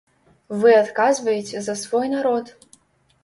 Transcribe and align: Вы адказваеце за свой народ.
Вы 0.61 0.71
адказваеце 0.83 1.61
за 1.67 1.75
свой 1.83 2.09
народ. 2.15 2.45